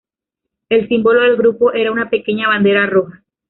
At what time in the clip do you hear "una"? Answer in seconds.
1.91-2.09